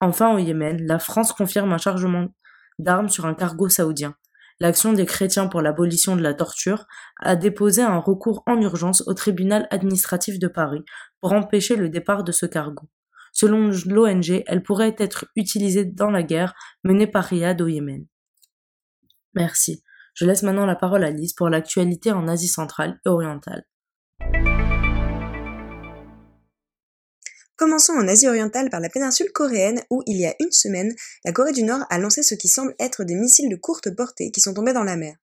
Enfin, 0.00 0.34
au 0.34 0.38
Yémen, 0.38 0.82
la 0.86 0.98
France 0.98 1.32
confirme 1.32 1.72
un 1.72 1.78
chargement 1.78 2.28
d'armes 2.78 3.08
sur 3.08 3.26
un 3.26 3.34
cargo 3.34 3.68
saoudien. 3.68 4.14
L'Action 4.60 4.92
des 4.92 5.06
chrétiens 5.06 5.46
pour 5.46 5.62
l'abolition 5.62 6.16
de 6.16 6.22
la 6.22 6.34
torture 6.34 6.86
a 7.20 7.36
déposé 7.36 7.82
un 7.82 7.98
recours 7.98 8.42
en 8.46 8.60
urgence 8.60 9.06
au 9.06 9.14
tribunal 9.14 9.68
administratif 9.70 10.38
de 10.38 10.48
Paris 10.48 10.84
pour 11.20 11.32
empêcher 11.32 11.76
le 11.76 11.88
départ 11.88 12.24
de 12.24 12.32
ce 12.32 12.44
cargo. 12.44 12.88
Selon 13.32 13.70
l'ONG, 13.86 14.42
elle 14.46 14.62
pourrait 14.64 14.96
être 14.98 15.26
utilisée 15.36 15.84
dans 15.84 16.10
la 16.10 16.24
guerre 16.24 16.54
menée 16.82 17.06
par 17.06 17.24
Riyad 17.24 17.60
au 17.60 17.68
Yémen. 17.68 18.04
Merci. 19.34 19.84
Je 20.14 20.24
laisse 20.24 20.42
maintenant 20.42 20.66
la 20.66 20.74
parole 20.74 21.04
à 21.04 21.10
Lise 21.10 21.34
pour 21.34 21.48
l'actualité 21.48 22.10
en 22.10 22.26
Asie 22.26 22.48
centrale 22.48 22.98
et 23.06 23.08
orientale. 23.08 23.64
Commençons 27.58 27.94
en 27.94 28.06
Asie 28.06 28.28
orientale 28.28 28.70
par 28.70 28.78
la 28.78 28.88
péninsule 28.88 29.32
coréenne 29.32 29.82
où, 29.90 30.04
il 30.06 30.16
y 30.16 30.26
a 30.26 30.34
une 30.38 30.52
semaine, 30.52 30.94
la 31.24 31.32
Corée 31.32 31.50
du 31.50 31.64
Nord 31.64 31.84
a 31.90 31.98
lancé 31.98 32.22
ce 32.22 32.36
qui 32.36 32.46
semble 32.46 32.72
être 32.78 33.02
des 33.02 33.16
missiles 33.16 33.48
de 33.48 33.56
courte 33.56 33.90
portée 33.96 34.30
qui 34.30 34.40
sont 34.40 34.54
tombés 34.54 34.72
dans 34.72 34.84
la 34.84 34.94
mer. 34.94 35.16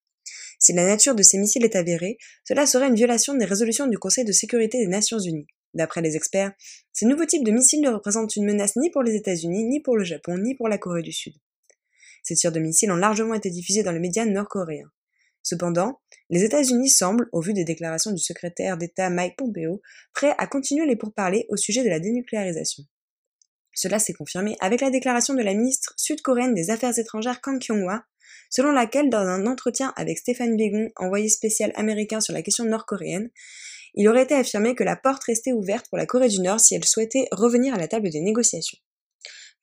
Si 0.59 0.73
la 0.73 0.85
nature 0.85 1.15
de 1.15 1.23
ces 1.23 1.37
missiles 1.37 1.63
est 1.63 1.77
avérée, 1.77 2.17
cela 2.43 2.65
serait 2.65 2.89
une 2.89 2.95
violation 2.95 3.35
des 3.35 3.45
résolutions 3.45 3.87
du 3.87 3.97
Conseil 3.97 4.25
de 4.25 4.33
sécurité 4.33 4.79
des 4.79 4.87
Nations 4.87 5.17
Unies. 5.17 5.47
D'après 5.73 6.01
les 6.01 6.17
experts, 6.17 6.51
ces 6.91 7.05
nouveaux 7.05 7.25
types 7.25 7.45
de 7.45 7.51
missiles 7.51 7.79
ne 7.79 7.89
représentent 7.89 8.35
une 8.35 8.45
menace 8.45 8.75
ni 8.75 8.89
pour 8.89 9.01
les 9.01 9.15
États-Unis, 9.15 9.63
ni 9.63 9.79
pour 9.79 9.95
le 9.95 10.03
Japon, 10.03 10.37
ni 10.37 10.55
pour 10.55 10.67
la 10.67 10.77
Corée 10.77 11.03
du 11.03 11.13
Sud. 11.13 11.35
Ces 12.21 12.35
tirs 12.35 12.51
de 12.51 12.59
missiles 12.59 12.91
ont 12.91 12.97
largement 12.97 13.35
été 13.35 13.49
diffusés 13.49 13.83
dans 13.83 13.93
les 13.93 13.99
médias 13.99 14.25
nord-coréens. 14.25 14.91
Cependant, 15.45 16.01
les 16.31 16.43
États-Unis 16.43 16.89
semblent, 16.89 17.29
au 17.31 17.39
vu 17.39 17.53
des 17.53 17.65
déclarations 17.65 18.09
du 18.09 18.17
secrétaire 18.17 18.77
d'État 18.77 19.11
Mike 19.11 19.37
Pompeo, 19.37 19.79
prêts 20.11 20.33
à 20.39 20.47
continuer 20.47 20.87
les 20.87 20.95
pourparlers 20.95 21.45
au 21.49 21.55
sujet 21.55 21.83
de 21.83 21.89
la 21.89 21.99
dénucléarisation. 21.99 22.83
Cela 23.71 23.99
s'est 23.99 24.13
confirmé 24.13 24.57
avec 24.59 24.81
la 24.81 24.89
déclaration 24.89 25.35
de 25.35 25.43
la 25.43 25.53
ministre 25.53 25.93
sud-coréenne 25.97 26.55
des 26.55 26.71
Affaires 26.71 26.97
étrangères 26.97 27.41
Kang 27.41 27.59
Kyung-hwa, 27.59 28.05
selon 28.49 28.71
laquelle, 28.71 29.11
dans 29.11 29.19
un 29.19 29.45
entretien 29.45 29.93
avec 29.97 30.17
Stéphane 30.17 30.57
Begon, 30.57 30.89
envoyé 30.95 31.29
spécial 31.29 31.71
américain 31.75 32.21
sur 32.21 32.33
la 32.33 32.41
question 32.41 32.65
nord-coréenne, 32.65 33.29
il 33.93 34.07
aurait 34.07 34.23
été 34.23 34.33
affirmé 34.33 34.73
que 34.73 34.83
la 34.83 34.95
porte 34.95 35.25
restait 35.25 35.53
ouverte 35.53 35.89
pour 35.89 35.99
la 35.99 36.07
Corée 36.07 36.29
du 36.29 36.39
Nord 36.39 36.59
si 36.59 36.73
elle 36.73 36.85
souhaitait 36.85 37.27
revenir 37.31 37.75
à 37.75 37.77
la 37.77 37.87
table 37.87 38.09
des 38.09 38.21
négociations. 38.21 38.79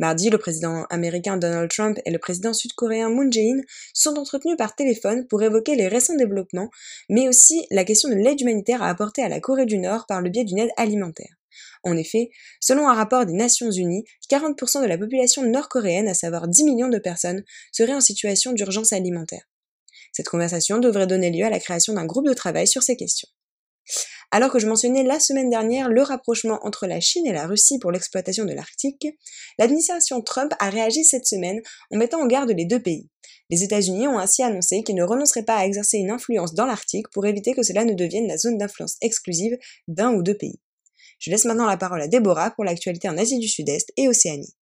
Mardi, 0.02 0.30
le 0.30 0.38
président 0.38 0.85
américain 0.90 1.37
Donald 1.37 1.71
Trump 1.71 1.97
et 2.04 2.11
le 2.11 2.18
président 2.18 2.52
sud-coréen 2.52 3.09
Moon 3.09 3.30
Jae-in 3.30 3.61
sont 3.94 4.18
entretenus 4.18 4.56
par 4.59 4.75
téléphone 4.75 5.28
pour 5.28 5.44
évoquer 5.44 5.76
les 5.76 5.87
récents 5.87 6.16
développements, 6.16 6.71
mais 7.09 7.28
aussi 7.28 7.64
la 7.71 7.85
question 7.85 8.09
de 8.09 8.16
l'aide 8.16 8.40
humanitaire 8.40 8.82
à 8.82 8.88
apporter 8.88 9.23
à 9.23 9.28
la 9.28 9.38
Corée 9.38 9.64
du 9.64 9.78
Nord 9.78 10.06
par 10.09 10.21
le 10.21 10.28
biais 10.28 10.42
d'une 10.42 10.59
aide 10.59 10.73
alimentaire. 10.76 11.32
En 11.85 11.97
effet, 11.97 12.30
selon 12.59 12.88
un 12.88 12.94
rapport 12.94 13.26
des 13.26 13.32
Nations 13.32 13.71
Unies, 13.71 14.02
40% 14.28 14.82
de 14.82 14.88
la 14.88 14.99
population 14.99 15.44
nord-coréenne, 15.44 16.09
à 16.09 16.14
savoir 16.14 16.49
10 16.49 16.64
millions 16.64 16.88
de 16.88 16.99
personnes, 16.99 17.44
serait 17.71 17.94
en 17.94 18.00
situation 18.00 18.50
d'urgence 18.50 18.92
alimentaire. 18.92 19.49
Cette 20.11 20.28
conversation 20.28 20.80
devrait 20.80 21.06
donner 21.06 21.30
lieu 21.30 21.44
à 21.44 21.50
la 21.50 21.61
création 21.61 21.92
d'un 21.92 22.06
groupe 22.06 22.26
de 22.26 22.35
travail 22.35 22.66
sur 22.66 22.82
ces 22.82 22.97
questions. 22.97 23.28
Alors 24.34 24.50
que 24.50 24.58
je 24.58 24.66
mentionnais 24.66 25.02
la 25.02 25.20
semaine 25.20 25.50
dernière 25.50 25.90
le 25.90 26.00
rapprochement 26.00 26.58
entre 26.62 26.86
la 26.86 27.00
Chine 27.00 27.26
et 27.26 27.34
la 27.34 27.46
Russie 27.46 27.78
pour 27.78 27.92
l'exploitation 27.92 28.46
de 28.46 28.54
l'Arctique, 28.54 29.06
l'administration 29.58 30.22
Trump 30.22 30.54
a 30.58 30.70
réagi 30.70 31.04
cette 31.04 31.26
semaine 31.26 31.60
en 31.90 31.98
mettant 31.98 32.22
en 32.22 32.26
garde 32.26 32.48
les 32.48 32.64
deux 32.64 32.80
pays. 32.80 33.10
Les 33.50 33.62
États-Unis 33.62 34.08
ont 34.08 34.18
ainsi 34.18 34.42
annoncé 34.42 34.82
qu'ils 34.84 34.94
ne 34.94 35.02
renonceraient 35.02 35.44
pas 35.44 35.58
à 35.58 35.66
exercer 35.66 35.98
une 35.98 36.10
influence 36.10 36.54
dans 36.54 36.64
l'Arctique 36.64 37.08
pour 37.12 37.26
éviter 37.26 37.52
que 37.52 37.62
cela 37.62 37.84
ne 37.84 37.92
devienne 37.92 38.26
la 38.26 38.38
zone 38.38 38.56
d'influence 38.56 38.96
exclusive 39.02 39.58
d'un 39.86 40.14
ou 40.14 40.22
deux 40.22 40.38
pays. 40.38 40.58
Je 41.18 41.30
laisse 41.30 41.44
maintenant 41.44 41.66
la 41.66 41.76
parole 41.76 42.00
à 42.00 42.08
Déborah 42.08 42.52
pour 42.52 42.64
l'actualité 42.64 43.10
en 43.10 43.18
Asie 43.18 43.38
du 43.38 43.48
Sud-Est 43.48 43.92
et 43.98 44.08
Océanie. 44.08 44.54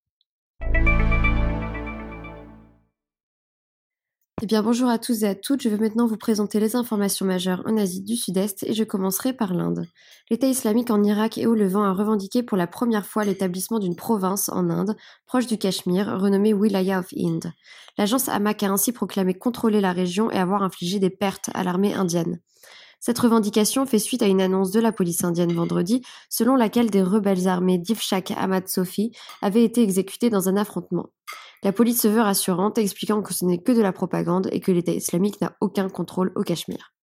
Eh 4.41 4.45
bien, 4.45 4.63
bonjour 4.63 4.87
à 4.87 4.97
tous 4.97 5.23
et 5.23 5.27
à 5.27 5.35
toutes. 5.35 5.61
Je 5.61 5.67
vais 5.67 5.77
maintenant 5.77 6.07
vous 6.07 6.15
présenter 6.15 6.61
les 6.61 6.77
informations 6.77 7.25
majeures 7.25 7.61
en 7.65 7.75
Asie 7.75 8.01
du 8.01 8.15
Sud-Est 8.15 8.63
et 8.63 8.73
je 8.73 8.85
commencerai 8.85 9.33
par 9.33 9.53
l'Inde. 9.53 9.85
L'État 10.29 10.47
islamique 10.47 10.91
en 10.91 11.03
Irak 11.03 11.37
et 11.37 11.45
au 11.45 11.55
Levant 11.55 11.83
a 11.83 11.91
revendiqué 11.91 12.41
pour 12.41 12.55
la 12.55 12.65
première 12.65 13.05
fois 13.05 13.25
l'établissement 13.25 13.79
d'une 13.79 13.97
province 13.97 14.47
en 14.47 14.69
Inde, 14.69 14.95
proche 15.25 15.45
du 15.45 15.57
Cachemire, 15.57 16.17
renommée 16.17 16.53
Wilaya 16.53 16.99
of 16.99 17.07
Ind. 17.17 17.51
L'agence 17.97 18.29
Hamak 18.29 18.63
a 18.63 18.71
ainsi 18.71 18.93
proclamé 18.93 19.33
contrôler 19.33 19.81
la 19.81 19.91
région 19.91 20.31
et 20.31 20.37
avoir 20.37 20.63
infligé 20.63 20.99
des 20.99 21.09
pertes 21.09 21.49
à 21.53 21.65
l'armée 21.65 21.93
indienne. 21.93 22.39
Cette 22.99 23.19
revendication 23.19 23.85
fait 23.85 23.99
suite 23.99 24.21
à 24.21 24.27
une 24.27 24.41
annonce 24.41 24.71
de 24.71 24.79
la 24.79 24.91
police 24.91 25.23
indienne 25.23 25.53
vendredi, 25.53 26.01
selon 26.29 26.55
laquelle 26.55 26.89
des 26.89 27.01
rebelles 27.01 27.47
armés 27.47 27.77
d'Ifshak 27.77 28.31
Ahmad 28.31 28.67
Sofi 28.67 29.11
avaient 29.41 29.63
été 29.63 29.81
exécutés 29.81 30.29
dans 30.29 30.49
un 30.49 30.57
affrontement. 30.57 31.07
La 31.63 31.71
police 31.71 32.01
se 32.01 32.07
veut 32.07 32.21
rassurante, 32.21 32.77
expliquant 32.77 33.21
que 33.21 33.33
ce 33.33 33.45
n'est 33.45 33.61
que 33.61 33.71
de 33.71 33.81
la 33.81 33.93
propagande 33.93 34.49
et 34.51 34.59
que 34.59 34.71
l'État 34.71 34.91
islamique 34.91 35.39
n'a 35.41 35.55
aucun 35.61 35.89
contrôle 35.89 36.31
au 36.35 36.43
Cachemire. 36.43 36.93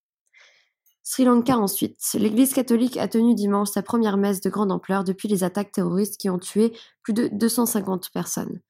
Sri 1.03 1.25
Lanka 1.25 1.57
ensuite. 1.57 2.01
L'Église 2.15 2.53
catholique 2.53 2.97
a 2.97 3.07
tenu 3.07 3.35
dimanche 3.35 3.71
sa 3.71 3.83
première 3.83 4.17
messe 4.17 4.41
de 4.41 4.51
grande 4.51 4.73
ampleur 4.73 5.05
depuis 5.05 5.29
les 5.29 5.45
attaques 5.45 5.71
terroristes 5.71 6.19
qui 6.19 6.29
ont 6.29 6.39
tué 6.39 6.73
plus 7.03 7.13
de 7.13 7.29
250 7.29 8.11
personnes. 8.11 8.61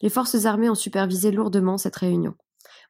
Les 0.00 0.10
forces 0.10 0.44
armées 0.44 0.68
ont 0.68 0.74
supervisé 0.74 1.30
lourdement 1.30 1.78
cette 1.78 1.96
réunion. 1.96 2.34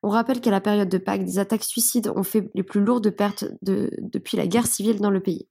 On 0.07 0.11
rappelle 0.11 0.43
qu'à 0.43 0.51
la 0.51 0.61
période 0.61 0.91
de 0.91 0.99
Pâques, 0.99 1.25
des 1.25 1.39
attaques 1.39 1.65
suicides 1.65 2.13
ont 2.15 2.25
fait 2.25 2.51
les 2.55 2.63
plus 2.63 2.85
lourdes 2.85 3.09
pertes 3.09 3.47
depuis 3.63 4.37
la 4.37 4.47
guerre 4.47 4.67
civile 4.67 5.01
dans 5.01 5.09
le 5.09 5.23
pays. 5.23 5.49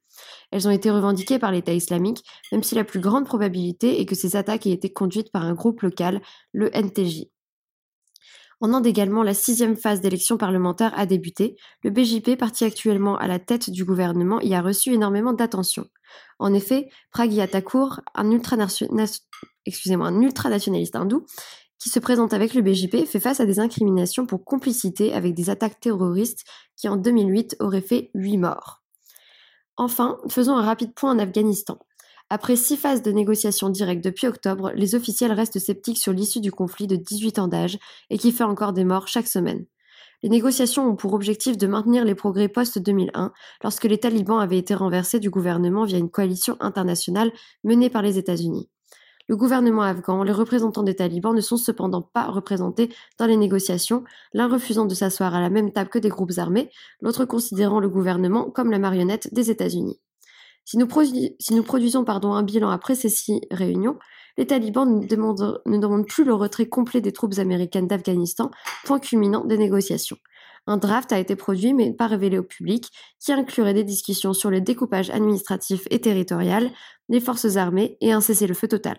Elles 0.52 0.68
ont 0.68 0.72
été 0.72 0.92
revendiquées 0.92 1.40
par 1.40 1.52
l'État 1.52 1.74
islamique, 1.74 2.24
même 2.52 2.62
si 2.62 2.76
la 2.76 2.84
plus 2.84 3.00
grande 3.00 3.26
probabilité 3.26 4.00
est 4.00 4.06
que 4.06 4.14
ces 4.14 4.36
attaques 4.36 4.68
aient 4.68 4.72
été 4.72 4.94
conduites 4.94 5.32
par 5.32 5.42
un 5.42 5.56
groupe 5.56 5.82
local, 5.82 6.22
le 6.52 6.70
NTJ. 6.70 7.24
En 8.62 8.74
Inde 8.74 8.86
également, 8.86 9.24
la 9.24 9.34
sixième 9.34 9.76
phase 9.76 10.02
d'élection 10.02 10.38
parlementaire 10.38 10.94
a 10.96 11.08
débuté. 11.08 11.56
Le 11.84 11.90
BJP, 11.90 12.38
parti 12.38 12.64
actuellement 12.64 13.18
à 13.18 13.26
la 13.26 13.40
tête 13.40 13.72
du 13.72 13.84
gouvernement, 13.84 14.40
y 14.40 14.54
a 14.54 14.62
reçu 14.62 14.94
énormément 14.94 15.34
d'attention. 15.34 15.88
En 16.38 16.54
effet, 16.54 16.90
Pragya 17.12 17.48
Thakur, 17.48 18.02
un, 18.14 18.30
un 18.30 20.22
ultranationaliste 20.22 20.96
hindou, 20.96 21.26
qui 21.84 21.90
se 21.90 22.00
présente 22.00 22.34
avec 22.34 22.54
le 22.54 22.62
BJP, 22.62 23.06
fait 23.06 23.20
face 23.20 23.42
à 23.42 23.46
des 23.46 23.60
incriminations 23.60 24.26
pour 24.26 24.46
complicité 24.46 25.12
avec 25.12 25.34
des 25.34 25.50
attaques 25.50 25.82
terroristes 25.82 26.46
qui 26.78 26.88
en 26.88 26.96
2008 26.96 27.58
auraient 27.60 27.82
fait 27.82 28.10
8 28.14 28.38
morts. 28.38 28.82
Enfin, 29.76 30.18
faisons 30.30 30.56
un 30.56 30.62
rapide 30.62 30.94
point 30.94 31.12
en 31.12 31.20
Afghanistan. 31.20 31.78
Après 32.30 32.56
six 32.56 32.78
phases 32.78 33.02
de 33.02 33.12
négociations 33.12 33.68
directes 33.68 34.02
depuis 34.02 34.28
octobre, 34.28 34.72
les 34.76 34.96
officiels 34.96 35.34
restent 35.34 35.60
sceptiques 35.60 35.98
sur 35.98 36.14
l'issue 36.14 36.40
du 36.40 36.54
conflit 36.54 36.88
de 36.88 36.96
18 36.96 37.40
ans 37.40 37.50
d'âge 37.50 37.78
et 38.10 38.18
qui 38.18 38.32
fait 38.32 38.46
encore 38.46 38.72
des 38.72 38.86
morts 38.86 39.10
chaque 39.10 39.28
semaine. 39.28 39.66
Les 40.22 40.30
négociations 40.30 40.88
ont 40.88 40.96
pour 40.96 41.14
objectif 41.14 41.58
de 41.58 41.68
maintenir 41.68 42.06
les 42.06 42.16
progrès 42.16 42.48
post-2001, 42.48 43.32
lorsque 43.62 43.84
les 43.84 43.98
talibans 43.98 44.40
avaient 44.40 44.58
été 44.58 44.74
renversés 44.74 45.20
du 45.20 45.30
gouvernement 45.30 45.84
via 45.84 45.98
une 45.98 46.10
coalition 46.10 46.56
internationale 46.62 47.34
menée 47.66 47.90
par 47.90 48.02
les 48.02 48.18
États-Unis. 48.18 48.70
Le 49.30 49.38
gouvernement 49.38 49.84
afghan, 49.84 50.24
les 50.24 50.34
représentants 50.34 50.84
des 50.84 50.96
talibans 50.96 51.34
ne 51.34 51.42
sont 51.42 51.56
cependant 51.56 52.02
pas 52.02 52.28
représentés 52.28 52.94
dans 53.18 53.26
les 53.26 53.38
négociations, 53.38 54.04
l'un 54.34 54.50
refusant 54.50 54.86
de 54.86 54.94
s'asseoir 54.94 55.34
à 55.34 55.40
la 55.40 55.50
même 55.50 55.72
table 55.72 55.90
que 55.90 56.00
des 56.00 56.10
groupes 56.10 56.34
armés, 56.38 56.70
l'autre 57.00 57.24
considérant 57.24 57.80
le 57.80 57.88
gouvernement 57.88 58.52
comme 58.52 58.70
la 58.70 58.80
marionnette 58.80 59.34
des 59.34 59.50
États-Unis. 59.50 60.00
Si 60.66 60.78
nous, 60.78 60.88
produisons 60.88 62.06
un 62.08 62.44
bilan 62.44 62.70
après 62.70 62.96
ces 62.96 63.10
six 63.10 63.42
réunions, 63.52 63.98
les 64.38 64.48
talibans 64.48 65.00
ne 65.00 65.08
demandent 65.78 66.08
plus 66.08 66.24
le 66.24 66.34
retrait 66.34 66.68
complet 66.68 67.02
des 67.02 67.12
troupes 67.12 67.38
américaines 67.38 67.88
d'Afghanistan, 67.88 68.50
point 68.86 69.00
culminant 69.00 69.46
des 69.46 69.58
négociations. 69.58 70.18
Un 70.66 70.78
draft 70.78 71.12
a 71.12 71.20
été 71.20 71.36
produit 71.36 71.74
mais 71.74 71.94
pas 71.94 72.08
révélé 72.08 72.38
au 72.38 72.44
public, 72.44 72.90
qui 73.20 73.34
inclurait 73.34 73.74
des 73.74 73.84
discussions 73.84 74.34
sur 74.34 74.50
le 74.50 74.62
découpage 74.62 75.10
administratif 75.10 75.82
et 75.90 76.00
territorial, 76.00 76.72
les 77.10 77.20
forces 77.20 77.58
armées 77.58 77.98
et 78.00 78.12
un 78.12 78.22
cessez-le-feu 78.22 78.68
total. 78.68 78.98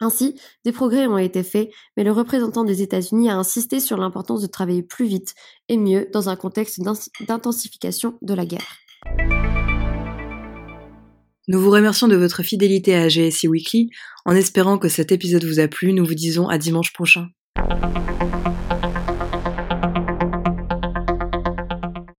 Ainsi, 0.00 0.38
des 0.64 0.72
progrès 0.72 1.06
ont 1.06 1.18
été 1.18 1.44
faits, 1.44 1.70
mais 1.96 2.02
le 2.02 2.10
représentant 2.10 2.64
des 2.64 2.82
États-Unis 2.82 3.30
a 3.30 3.36
insisté 3.36 3.78
sur 3.78 3.96
l'importance 3.96 4.42
de 4.42 4.48
travailler 4.48 4.82
plus 4.82 5.06
vite 5.06 5.34
et 5.68 5.78
mieux 5.78 6.08
dans 6.12 6.28
un 6.28 6.36
contexte 6.36 6.80
d'intensification 7.26 8.18
de 8.20 8.34
la 8.34 8.44
guerre. 8.44 8.78
Nous 11.46 11.60
vous 11.60 11.70
remercions 11.70 12.08
de 12.08 12.16
votre 12.16 12.42
fidélité 12.42 12.96
à 12.96 13.08
GSI 13.08 13.48
Weekly. 13.48 13.90
En 14.24 14.34
espérant 14.34 14.78
que 14.78 14.88
cet 14.88 15.12
épisode 15.12 15.44
vous 15.44 15.60
a 15.60 15.68
plu, 15.68 15.92
nous 15.92 16.04
vous 16.04 16.14
disons 16.14 16.48
à 16.48 16.58
dimanche 16.58 16.92
prochain. 16.92 17.28